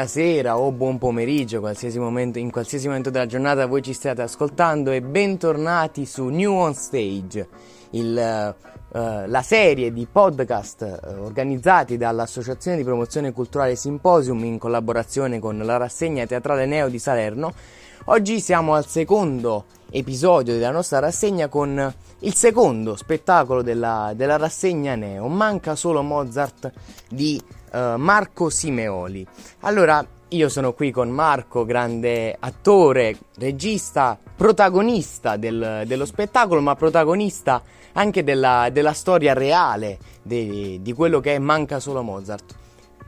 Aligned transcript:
buonasera 0.00 0.58
o 0.58 0.72
buon 0.72 0.96
pomeriggio, 0.96 1.60
qualsiasi 1.60 1.98
momento, 1.98 2.38
in 2.38 2.50
qualsiasi 2.50 2.86
momento 2.86 3.10
della 3.10 3.26
giornata 3.26 3.66
voi 3.66 3.82
ci 3.82 3.92
stiate 3.92 4.22
ascoltando 4.22 4.92
e 4.92 5.02
bentornati 5.02 6.06
su 6.06 6.28
New 6.28 6.54
On 6.54 6.72
Stage, 6.72 7.46
il, 7.90 8.54
uh, 8.88 8.96
la 9.26 9.42
serie 9.42 9.92
di 9.92 10.08
podcast 10.10 11.00
uh, 11.02 11.22
organizzati 11.22 11.98
dall'Associazione 11.98 12.78
di 12.78 12.82
Promozione 12.82 13.32
Culturale 13.32 13.76
Symposium 13.76 14.42
in 14.44 14.56
collaborazione 14.56 15.38
con 15.38 15.58
la 15.58 15.76
rassegna 15.76 16.24
teatrale 16.24 16.64
Neo 16.64 16.88
di 16.88 16.98
Salerno. 16.98 17.52
Oggi 18.06 18.40
siamo 18.40 18.74
al 18.74 18.86
secondo 18.86 19.66
episodio 19.90 20.54
della 20.54 20.70
nostra 20.70 21.00
rassegna 21.00 21.48
con 21.48 21.94
il 22.20 22.34
secondo 22.34 22.96
spettacolo 22.96 23.60
della, 23.60 24.12
della 24.16 24.38
rassegna 24.38 24.94
Neo, 24.94 25.28
Manca 25.28 25.74
solo 25.74 26.02
Mozart 26.02 26.72
di 27.10 27.40
uh, 27.72 27.96
Marco 27.96 28.48
Simeoli. 28.48 29.24
Allora, 29.60 30.04
io 30.28 30.48
sono 30.48 30.72
qui 30.72 30.90
con 30.90 31.10
Marco, 31.10 31.66
grande 31.66 32.34
attore, 32.40 33.18
regista, 33.36 34.18
protagonista 34.34 35.36
del, 35.36 35.82
dello 35.86 36.06
spettacolo, 36.06 36.62
ma 36.62 36.74
protagonista 36.76 37.62
anche 37.92 38.24
della, 38.24 38.70
della 38.72 38.94
storia 38.94 39.34
reale 39.34 39.98
de, 40.22 40.78
di 40.80 40.92
quello 40.94 41.20
che 41.20 41.34
è 41.34 41.38
Manca 41.38 41.78
solo 41.78 42.02
Mozart. 42.02 42.54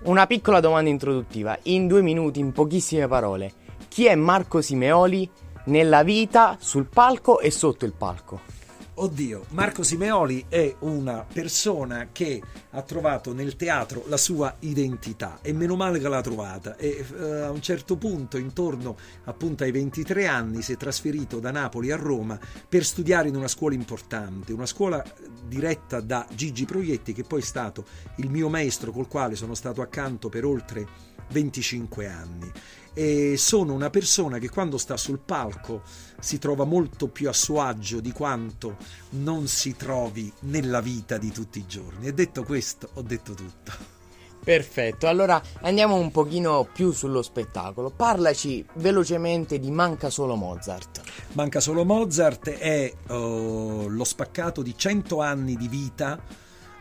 Una 0.05 0.27
piccola 0.27 0.61
domanda 0.61 0.91
introduttiva, 0.91 1.59
in 1.63 1.87
due 1.87 2.03
minuti, 2.03 2.41
in 2.41 2.53
pochissime 2.53 3.09
parole. 3.09 3.53
Chi 3.93 4.07
è 4.07 4.15
Marco 4.15 4.63
Simeoli 4.63 5.31
nella 5.67 6.03
vita, 6.03 6.57
sul 6.59 6.87
palco 6.87 7.41
e 7.41 7.51
sotto 7.51 7.85
il 7.85 7.93
palco? 7.93 8.41
Oddio, 8.95 9.45
Marco 9.51 9.83
Simeoli 9.83 10.47
è 10.49 10.75
una 10.79 11.27
persona 11.31 12.09
che 12.11 12.41
ha 12.71 12.81
trovato 12.81 13.35
nel 13.35 13.55
teatro 13.55 14.05
la 14.07 14.17
sua 14.17 14.57
identità 14.61 15.41
e 15.43 15.53
meno 15.53 15.77
male 15.77 15.99
che 15.99 16.09
l'ha 16.09 16.23
trovata 16.23 16.77
e 16.77 17.05
uh, 17.07 17.23
a 17.23 17.51
un 17.51 17.61
certo 17.61 17.97
punto, 17.97 18.39
intorno 18.39 18.97
appunto 19.25 19.65
ai 19.65 19.73
23 19.73 20.27
anni, 20.27 20.63
si 20.63 20.73
è 20.73 20.79
trasferito 20.79 21.39
da 21.39 21.51
Napoli 21.51 21.91
a 21.91 21.97
Roma 21.97 22.41
per 22.67 22.87
studiare 22.87 23.29
in 23.29 23.37
una 23.37 23.49
scuola 23.49 23.75
importante, 23.75 24.55
una 24.55 24.65
scuola 24.65 25.05
diretta 25.45 26.01
da 26.01 26.27
Gigi 26.35 26.65
Proietti 26.65 27.13
che 27.13 27.25
poi 27.25 27.41
è 27.41 27.45
stato 27.45 27.85
il 28.17 28.31
mio 28.31 28.49
maestro 28.49 28.91
col 28.91 29.07
quale 29.07 29.37
sono 29.37 29.55
stato 29.55 29.83
accanto 29.83 30.31
per 30.31 30.47
oltre 30.47 31.11
25 31.33 32.07
anni 32.07 32.53
e 32.95 33.37
sono 33.37 33.73
una 33.73 33.91
persona 33.91 34.39
che 34.39 34.51
quando 34.51 34.77
sta 34.77 34.97
sul 34.97 35.19
palco 35.19 35.83
si 36.21 36.39
trova 36.39 36.65
molto 36.65 37.09
più 37.09 37.29
a 37.29 37.33
suo 37.33 37.61
agio 37.63 38.01
di 38.01 38.13
quanto 38.13 38.77
non 39.11 39.49
si 39.49 39.75
trovi 39.77 40.31
nella 40.41 40.81
vita 40.81 41.17
di 41.17 41.33
tutti 41.33 41.59
i 41.59 41.67
giorni. 41.67 42.07
E 42.07 42.13
detto 42.13 42.45
questo, 42.45 42.91
ho 42.95 43.03
detto 43.03 43.33
tutto. 43.33 44.01
Perfetto, 44.45 45.07
allora 45.07 45.41
andiamo 45.61 45.95
un 45.95 46.11
pochino 46.11 46.69
più 46.73 46.91
sullo 46.91 47.23
spettacolo. 47.23 47.91
Parlaci 47.91 48.65
velocemente 48.75 49.61
di 49.61 49.71
Manca 49.71 50.11
solo 50.11 50.35
Mozart. 50.35 51.01
Manca 51.33 51.61
solo 51.61 51.85
Mozart 51.85 52.51
è 52.51 52.93
uh, 53.09 53.87
lo 53.89 54.05
spaccato 54.05 54.63
di 54.63 54.77
100 54.77 55.21
anni 55.21 55.57
di 55.57 55.69
vita 55.69 56.21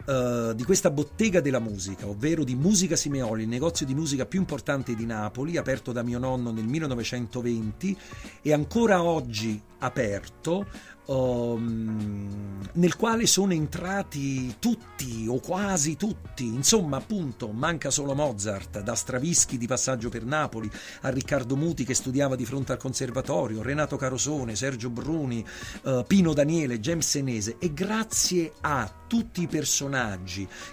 uh, 0.06 0.54
di 0.54 0.64
questa 0.64 0.90
bottega 0.90 1.42
della 1.42 1.60
musica, 1.60 2.08
ovvero 2.08 2.44
di 2.44 2.56
Musica 2.56 2.96
Simeoli, 2.96 3.44
il 3.44 3.50
negozio 3.50 3.86
di 3.86 3.94
musica 3.94 4.26
più 4.26 4.40
importante 4.40 4.96
di 4.96 5.06
Napoli, 5.06 5.58
aperto 5.58 5.92
da 5.92 6.04
mio 6.04 6.20
nonno 6.20 6.52
nel 6.52 6.66
1920 6.66 7.98
e 8.42 8.54
ancora 8.54 9.04
oggi 9.04 9.62
aperto, 9.80 10.68
um, 11.06 12.60
nel 12.74 12.96
quale 12.96 13.26
sono 13.26 13.54
entrati 13.54 14.56
tutti 14.60 15.26
o 15.28 15.40
quasi 15.40 15.98
tutti, 15.98 16.46
insomma 16.46 16.98
appunto 16.98 17.50
manca 17.50 17.90
solo 17.90 18.14
Mozart, 18.14 18.82
da 18.82 18.96
Stravinsky 18.96 19.58
di 19.58 19.68
Passaggio 19.68 20.10
per 20.10 20.24
Napoli 20.24 20.70
a 21.02 21.10
Riccardo 21.10 21.56
Muti 21.56 21.84
che 21.84 21.96
studiava 21.96 22.36
di 22.36 22.46
fronte 22.46 22.72
al 22.72 22.78
conservatorio, 22.78 23.62
Renato 23.62 23.96
Carosone, 23.98 24.56
Sergio 24.56 24.90
Bruni, 24.90 25.44
uh, 25.84 26.04
Pino 26.06 26.34
Daniele, 26.34 26.80
James 26.80 27.08
Senese. 27.08 27.58
E 27.60 27.74
grazie 27.74 28.54
a 28.62 28.90
tutti 29.08 29.42
i 29.42 29.48
personaggi 29.48 29.91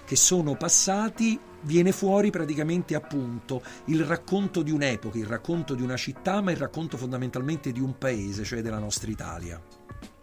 che 0.05 0.15
sono 0.15 0.55
passati 0.55 1.39
viene 1.61 1.91
fuori 1.91 2.29
praticamente 2.29 2.95
appunto 2.95 3.61
il 3.85 4.03
racconto 4.03 4.61
di 4.61 4.71
un'epoca, 4.71 5.17
il 5.17 5.25
racconto 5.25 5.75
di 5.75 5.81
una 5.81 5.97
città, 5.97 6.41
ma 6.41 6.51
il 6.51 6.57
racconto 6.57 6.97
fondamentalmente 6.97 7.71
di 7.71 7.79
un 7.79 7.97
paese, 7.97 8.43
cioè 8.43 8.61
della 8.61 8.79
nostra 8.79 9.11
Italia. 9.11 9.61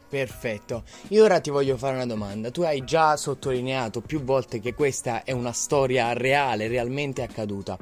Perfetto, 0.09 0.85
io 1.09 1.25
ora 1.25 1.41
ti 1.41 1.51
voglio 1.51 1.77
fare 1.77 1.97
una 1.97 2.07
domanda. 2.07 2.51
Tu 2.51 2.63
hai 2.63 2.85
già 2.85 3.17
sottolineato 3.17 4.01
più 4.01 4.23
volte 4.23 4.61
che 4.61 4.73
questa 4.73 5.25
è 5.25 5.33
una 5.33 5.53
storia 5.53 6.13
reale, 6.13 6.69
realmente 6.69 7.23
accaduta. 7.23 7.77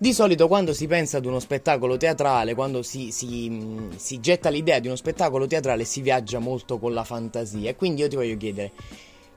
Di 0.00 0.12
solito 0.12 0.46
quando 0.46 0.72
si 0.72 0.86
pensa 0.86 1.18
ad 1.18 1.26
uno 1.26 1.40
spettacolo 1.40 1.96
teatrale, 1.96 2.54
quando 2.54 2.82
si, 2.82 3.10
si, 3.10 3.90
si 3.96 4.20
getta 4.20 4.48
l'idea 4.48 4.78
di 4.78 4.86
uno 4.86 4.96
spettacolo 4.96 5.46
teatrale, 5.46 5.84
si 5.84 6.00
viaggia 6.00 6.38
molto 6.38 6.78
con 6.78 6.94
la 6.94 7.04
fantasia. 7.04 7.74
Quindi 7.74 8.02
io 8.02 8.08
ti 8.08 8.16
voglio 8.16 8.36
chiedere, 8.36 8.72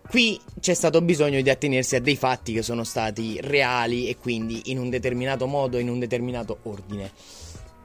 Qui 0.08 0.40
c'è 0.60 0.74
stato 0.74 1.02
bisogno 1.02 1.42
di 1.42 1.50
attenersi 1.50 1.96
a 1.96 2.02
dei 2.02 2.16
fatti 2.16 2.54
che 2.54 2.62
sono 2.62 2.84
stati 2.84 3.40
reali 3.42 4.08
e 4.08 4.18
quindi 4.18 4.64
in 4.66 4.78
un 4.78 4.90
determinato 4.90 5.48
modo, 5.48 5.78
in 5.78 5.90
un 5.90 6.00
determinato 6.00 6.60
ordine. 6.64 7.12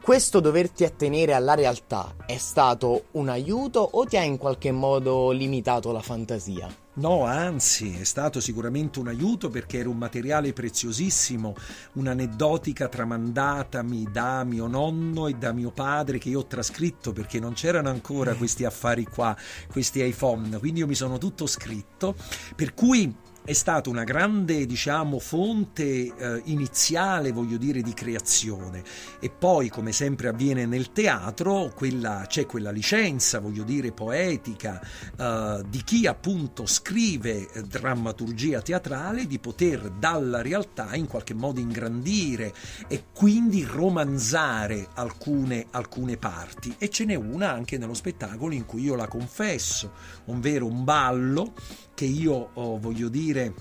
Questo 0.03 0.41
doverti 0.41 0.85
attenere 0.85 1.33
alla 1.33 1.55
realtà 1.55 2.15
è 2.27 2.37
stato 2.37 3.07
un 3.13 3.29
aiuto 3.29 3.81
o 3.81 4.05
ti 4.05 4.17
ha 4.17 4.23
in 4.23 4.37
qualche 4.39 4.71
modo 4.71 5.31
limitato 5.31 5.91
la 5.93 6.01
fantasia? 6.01 6.86
No, 6.99 7.25
anzi, 7.27 7.95
è 8.01 8.05
stato 8.05 8.41
sicuramente 8.41 9.01
un 9.01 9.09
aiuto 9.09 9.51
perché 9.51 9.81
era 9.81 9.91
un 9.91 9.99
materiale 9.99 10.55
preziosissimo, 10.55 11.55
un'aneddotica 11.95 12.89
tramandatami 12.89 14.09
da 14.11 14.45
mio 14.45 14.67
nonno 14.67 15.27
e 15.27 15.35
da 15.35 15.53
mio 15.53 15.73
padre 15.73 16.17
che 16.17 16.31
io 16.31 16.39
ho 16.39 16.47
trascritto 16.47 17.13
perché 17.13 17.39
non 17.39 17.53
c'erano 17.53 17.91
ancora 17.91 18.35
questi 18.35 18.65
affari 18.65 19.05
qua, 19.05 19.37
questi 19.71 20.03
iPhone, 20.03 20.59
quindi 20.59 20.81
io 20.81 20.87
mi 20.87 20.95
sono 20.95 21.19
tutto 21.19 21.47
scritto, 21.47 22.17
per 22.55 22.73
cui 22.73 23.15
è 23.47 23.53
stata 23.53 23.89
una 23.89 24.03
grande, 24.03 24.67
diciamo, 24.67 25.21
fonte 25.21 25.85
eh, 25.85 26.43
iniziale, 26.47 27.31
voglio 27.31 27.57
dire, 27.59 27.81
di 27.81 27.95
creazione. 27.95 28.83
E 29.21 29.31
poi, 29.31 29.69
come 29.69 29.93
sempre 29.93 30.27
avviene 30.27 30.67
nel 30.67 30.91
teatro, 30.91 31.73
quella, 31.73 32.25
c'è 32.27 32.45
quella 32.45 32.73
licenza, 32.73 33.39
voglio 33.39 33.63
dire, 33.63 33.93
poetica 33.93 34.83
eh, 35.17 35.63
di 35.69 35.81
chi 35.85 36.09
appunto 36.09 36.67
scrive 36.67 37.49
eh, 37.49 37.63
drammaturgia 37.63 38.61
teatrale 38.61 39.29
di 39.29 39.39
poter 39.39 39.91
dalla 39.91 40.43
realtà 40.43 40.97
in 40.97 41.07
qualche 41.07 41.35
modo 41.35 41.61
ingrandire 41.61 42.53
e 42.89 43.05
quindi 43.15 43.63
romanzare 43.63 44.89
alcune, 44.95 45.67
alcune 45.71 46.17
parti. 46.17 46.75
E 46.79 46.91
ce 46.91 47.05
n'è 47.05 47.15
una 47.15 47.53
anche 47.53 47.79
nello 47.79 47.95
spettacolo 47.95 48.55
in 48.55 48.67
cui 48.67 48.83
io 48.83 48.97
la 48.97 49.07
confesso, 49.07 49.93
ovvero 50.25 50.67
un 50.67 50.83
ballo 50.83 51.53
che 51.97 52.05
io 52.05 52.51
oh, 52.53 52.79
voglio 52.79 53.09
dire 53.09 53.55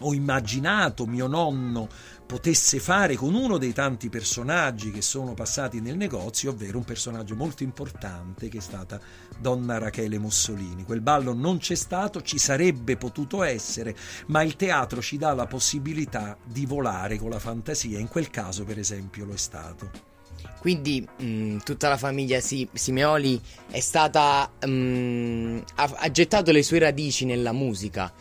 ho 0.00 0.12
immaginato 0.12 1.06
mio 1.06 1.28
nonno 1.28 1.88
potesse 2.26 2.80
fare 2.80 3.14
con 3.14 3.34
uno 3.34 3.58
dei 3.58 3.72
tanti 3.72 4.08
personaggi 4.08 4.90
che 4.90 5.02
sono 5.02 5.34
passati 5.34 5.80
nel 5.80 5.96
negozio, 5.96 6.50
ovvero 6.50 6.78
un 6.78 6.84
personaggio 6.84 7.36
molto 7.36 7.62
importante 7.62 8.48
che 8.48 8.58
è 8.58 8.60
stata 8.60 9.00
donna 9.38 9.78
Rachele 9.78 10.18
Mussolini. 10.18 10.84
Quel 10.84 11.00
ballo 11.00 11.32
non 11.32 11.58
c'è 11.58 11.74
stato, 11.74 12.22
ci 12.22 12.38
sarebbe 12.38 12.96
potuto 12.96 13.42
essere, 13.42 13.96
ma 14.26 14.42
il 14.42 14.56
teatro 14.56 15.00
ci 15.00 15.16
dà 15.16 15.32
la 15.32 15.46
possibilità 15.46 16.36
di 16.44 16.66
volare 16.66 17.18
con 17.18 17.30
la 17.30 17.38
fantasia, 17.38 17.98
in 17.98 18.08
quel 18.08 18.30
caso 18.30 18.64
per 18.64 18.78
esempio 18.78 19.24
lo 19.24 19.32
è 19.32 19.38
stato. 19.38 20.09
Quindi 20.58 21.00
mh, 21.00 21.24
mm, 21.24 21.58
tutta 21.58 21.88
la 21.88 21.96
famiglia 21.96 22.40
Simeoli 22.40 23.40
è 23.70 23.80
stata. 23.80 24.50
Mh, 24.64 24.70
mm, 24.70 25.58
ha, 25.76 25.90
ha, 25.96 26.10
gettato 26.10 26.52
le 26.52 26.62
sue 26.62 26.78
radici 26.78 27.24
nella 27.24 27.52
musica. 27.52 28.12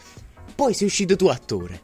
Poi 0.56 0.74
sei 0.74 0.88
uscito 0.88 1.16
tu 1.16 1.28
attore. 1.28 1.84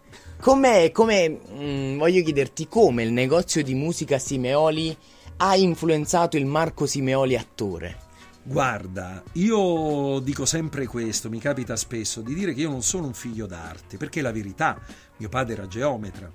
Mh, 1.30 1.64
mm, 1.64 1.98
voglio 1.98 2.24
chiederti 2.24 2.68
come 2.68 3.04
il 3.04 3.12
negozio 3.12 3.64
di 3.64 3.74
musica 3.74 4.18
Simeoli 4.18 4.96
ha 5.38 5.56
influenzato 5.56 6.38
il 6.38 6.46
Marco 6.46 6.86
Simeoli 6.86 7.36
attore? 7.36 8.05
Guarda, 8.48 9.24
io 9.34 10.20
dico 10.20 10.46
sempre 10.46 10.86
questo, 10.86 11.32
mi 11.32 11.40
capita 11.40 11.76
spesso 11.76 12.22
di 12.22 12.36
dire 12.36 12.54
che 12.54 12.62
io 12.62 12.70
non 12.70 12.84
sono 12.84 13.08
un 13.08 13.16
figlio 13.16 13.48
d'arte, 13.48 13.98
perché 13.98 14.20
è 14.20 14.22
la 14.22 14.32
verità, 14.32 14.80
mio 15.18 15.30
padre 15.30 15.54
era 15.54 15.68
geometra, 15.68 16.32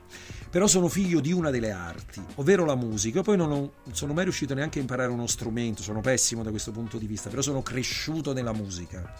però 0.50 0.66
sono 0.66 0.88
figlio 0.88 1.20
di 1.20 1.30
una 1.30 1.50
delle 1.50 1.70
arti, 1.70 2.20
ovvero 2.34 2.64
la 2.64 2.74
musica. 2.74 3.22
Poi 3.22 3.36
non, 3.36 3.52
ho, 3.52 3.72
non 3.84 3.94
sono 3.94 4.12
mai 4.12 4.24
riuscito 4.24 4.54
neanche 4.54 4.78
a 4.78 4.80
imparare 4.80 5.08
uno 5.08 5.28
strumento, 5.28 5.82
sono 5.82 6.00
pessimo 6.00 6.42
da 6.42 6.50
questo 6.50 6.72
punto 6.72 6.98
di 6.98 7.06
vista, 7.06 7.30
però 7.30 7.42
sono 7.42 7.62
cresciuto 7.62 8.32
nella 8.32 8.52
musica. 8.52 9.14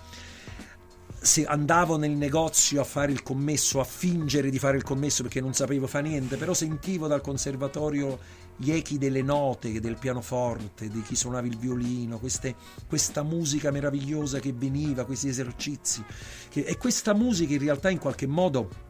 Se 1.22 1.44
andavo 1.44 1.98
nel 1.98 2.12
negozio 2.12 2.80
a 2.80 2.84
fare 2.84 3.12
il 3.12 3.22
commesso, 3.22 3.78
a 3.78 3.84
fingere 3.84 4.48
di 4.48 4.58
fare 4.58 4.78
il 4.78 4.82
commesso 4.82 5.22
perché 5.22 5.40
non 5.40 5.52
sapevo 5.52 5.86
fare 5.86 6.08
niente, 6.08 6.36
però 6.36 6.54
sentivo 6.54 7.06
dal 7.06 7.20
conservatorio 7.20 8.18
gli 8.56 8.70
echi 8.70 8.98
delle 8.98 9.22
note, 9.22 9.80
del 9.80 9.96
pianoforte, 9.96 10.88
di 10.88 11.02
chi 11.02 11.16
suonava 11.16 11.46
il 11.46 11.56
violino, 11.56 12.18
queste, 12.18 12.54
questa 12.86 13.22
musica 13.22 13.70
meravigliosa 13.70 14.38
che 14.38 14.52
veniva, 14.52 15.04
questi 15.04 15.28
esercizi. 15.28 16.02
Che, 16.48 16.60
e 16.60 16.76
questa 16.78 17.14
musica 17.14 17.52
in 17.52 17.60
realtà 17.60 17.90
in 17.90 17.98
qualche 17.98 18.26
modo 18.26 18.89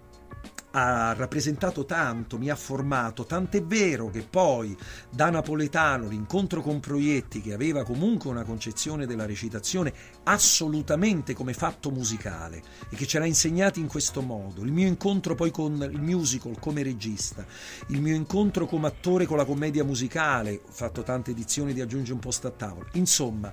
ha 0.73 1.13
rappresentato 1.15 1.85
tanto, 1.85 2.39
mi 2.39 2.51
ha 2.51 2.57
formato, 2.57 3.25
tant'è 3.25 3.63
vero 3.63 4.09
che 4.11 4.27
poi 4.29 4.77
da 5.11 5.31
napoletano 5.31 6.09
l'incontro 6.09 6.63
con 6.63 6.81
Proietti, 6.81 7.41
che 7.41 7.53
aveva 7.53 7.85
comunque 7.85 8.31
una 8.31 8.45
concezione 8.45 9.07
della 9.07 9.27
recitazione 9.27 9.93
assolutamente 10.25 11.35
come 11.35 11.55
fatto 11.55 11.91
musicale 11.91 12.63
e 12.89 12.97
che 12.97 13.07
ce 13.07 13.19
l'ha 13.19 13.27
insegnato 13.27 13.79
in 13.79 13.89
questo 13.89 14.23
modo, 14.23 14.63
il 14.63 14.73
mio 14.73 14.87
incontro 14.87 15.35
poi 15.35 15.51
con 15.51 15.89
il 15.91 16.01
musical 16.01 16.59
come 16.59 16.83
regista, 16.83 17.45
il 17.89 18.01
mio 18.01 18.15
incontro 18.15 18.67
come 18.67 18.87
attore 18.87 19.27
con 19.27 19.37
la 19.37 19.45
commedia 19.45 19.85
musicale, 19.85 20.61
ho 20.65 20.71
fatto 20.71 21.03
tante 21.03 21.33
edizioni 21.33 21.73
di 21.73 21.81
Aggiunge 21.81 22.13
un 22.13 22.21
posto 22.21 22.47
a 22.47 22.51
tavola, 22.51 22.89
insomma 22.93 23.53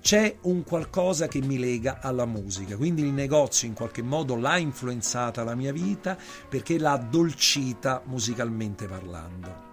c'è 0.00 0.36
un 0.42 0.64
qualcosa 0.64 1.28
che 1.28 1.40
mi 1.40 1.58
lega 1.58 1.98
alla 2.00 2.26
musica, 2.26 2.76
quindi 2.76 3.02
il 3.02 3.12
negozio 3.12 3.68
in 3.68 3.74
qualche 3.74 4.02
modo 4.02 4.36
l'ha 4.36 4.56
influenzata 4.56 5.44
la 5.44 5.54
mia 5.54 5.72
vita 5.72 6.16
perché 6.48 6.78
l'ha 6.78 6.92
addolcita 6.92 8.02
musicalmente 8.06 8.86
parlando. 8.86 9.67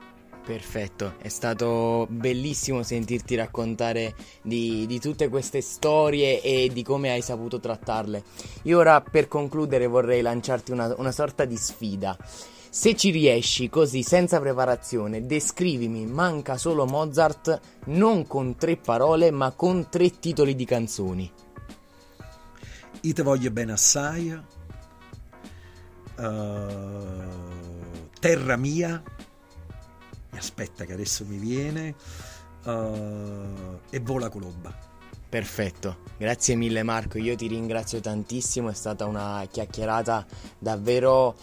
Perfetto, 0.46 1.16
è 1.18 1.28
stato 1.28 2.06
bellissimo 2.08 2.84
sentirti 2.84 3.34
raccontare 3.34 4.14
di, 4.44 4.86
di, 4.86 5.00
tutte 5.00 5.28
queste 5.28 5.60
storie 5.60 6.40
e 6.40 6.70
di 6.72 6.84
come 6.84 7.10
hai 7.10 7.24
saputo 7.24 7.60
trattarle. 7.60 8.24
Io 8.64 8.78
ora 8.78 9.02
per 9.02 9.28
concludere 9.28 9.88
vorrei 9.88 10.22
lanciarti 10.22 10.72
una, 10.72 10.94
una 11.00 11.12
sorta 11.12 11.46
di 11.46 11.58
sfida. 11.58 12.16
Se 12.70 12.96
ci 12.96 13.10
riesci 13.10 13.70
così 13.70 14.04
senza 14.04 14.40
preparazione, 14.40 15.26
descrivimi 15.26 16.06
Manca 16.06 16.58
solo 16.58 16.86
Mozart 16.86 17.60
non 17.86 18.28
con 18.28 18.56
tre 18.56 18.78
parole 18.78 19.32
ma 19.32 19.50
con 19.50 19.90
tre 19.90 20.12
titoli 20.20 20.54
di 20.54 20.66
canzoni. 20.66 21.32
Io 23.02 23.14
te 23.14 23.24
voglio 23.24 23.50
bene 23.50 23.72
assai, 23.72 24.30
uh, 26.18 26.24
Terra 28.20 28.58
mia, 28.58 29.02
aspetta 30.38 30.86
che 30.86 30.94
adesso 30.94 31.26
mi 31.26 31.38
viene, 31.38 31.96
uh, 32.64 33.80
e 33.90 34.00
Vola 34.00 34.30
Colomba. 34.30 34.94
Perfetto, 35.28 35.98
grazie 36.18 36.56
mille 36.56 36.84
Marco, 36.84 37.18
io 37.18 37.36
ti 37.36 37.48
ringrazio 37.48 38.00
tantissimo, 38.00 38.70
è 38.70 38.74
stata 38.74 39.06
una 39.06 39.46
chiacchierata 39.52 40.26
davvero 40.58 41.36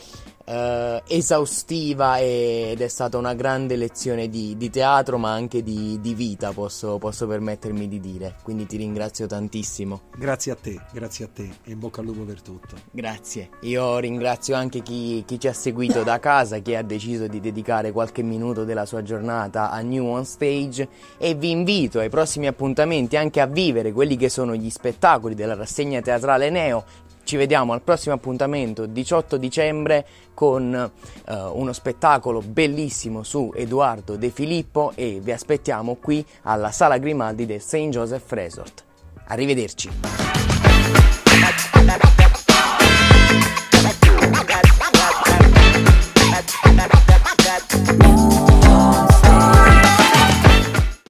eh, 0.44 1.02
esaustiva 1.06 2.18
ed 2.18 2.80
è 2.80 2.88
stata 2.88 3.18
una 3.18 3.34
grande 3.34 3.76
lezione 3.76 4.28
di, 4.28 4.56
di 4.56 4.70
teatro 4.70 5.18
ma 5.18 5.32
anche 5.32 5.62
di, 5.62 5.98
di 6.00 6.14
vita 6.14 6.52
posso, 6.52 6.98
posso, 6.98 7.26
permettermi 7.26 7.88
di 7.88 8.00
dire. 8.00 8.36
Quindi 8.42 8.66
ti 8.66 8.76
ringrazio 8.76 9.26
tantissimo. 9.26 10.02
Grazie 10.16 10.52
a 10.52 10.56
te 10.56 10.80
grazie 10.92 11.24
a 11.24 11.28
te. 11.32 11.50
E 11.64 11.72
in 11.72 11.78
bocca 11.78 12.00
al 12.00 12.06
lupo 12.06 12.22
per 12.22 12.40
tutto. 12.42 12.76
Grazie. 12.90 13.50
Io 13.62 13.98
ringrazio 13.98 14.54
anche 14.54 14.82
chi, 14.82 15.24
chi 15.26 15.40
ci 15.40 15.48
ha 15.48 15.52
seguito 15.52 16.02
da 16.02 16.18
casa 16.18 16.58
chi 16.58 16.74
ha 16.74 16.82
deciso 16.82 17.26
di 17.26 17.40
dedicare 17.40 17.92
qualche 17.92 18.22
minuto 18.22 18.64
della 18.64 18.86
sua 18.86 19.02
giornata 19.02 19.70
a 19.70 19.80
New 19.80 20.06
On 20.06 20.24
Stage. 20.24 20.88
E 21.18 21.34
vi 21.34 21.50
invito 21.50 21.98
ai 21.98 22.08
prossimi 22.08 22.46
appuntamenti 22.46 23.16
anche 23.16 23.40
a 23.40 23.46
vivere 23.46 23.92
quelli 23.92 24.16
che 24.16 24.28
sono 24.28 24.54
gli 24.54 24.70
spettacoli 24.70 25.34
della 25.34 25.54
rassegna 25.54 26.00
teatrale 26.00 26.50
Neo 26.50 26.84
ci 27.32 27.38
vediamo 27.38 27.72
al 27.72 27.80
prossimo 27.80 28.14
appuntamento 28.14 28.84
18 28.84 29.38
dicembre 29.38 30.06
con 30.34 30.74
eh, 30.74 31.34
uno 31.34 31.72
spettacolo 31.72 32.42
bellissimo 32.42 33.22
su 33.22 33.50
Edoardo 33.56 34.16
De 34.16 34.28
Filippo 34.28 34.92
e 34.94 35.18
vi 35.22 35.32
aspettiamo 35.32 35.94
qui 35.94 36.22
alla 36.42 36.70
Sala 36.70 36.98
Grimaldi 36.98 37.46
del 37.46 37.62
St. 37.62 37.88
Joseph 37.88 38.30
Resort. 38.32 38.84
Arrivederci. 39.28 39.88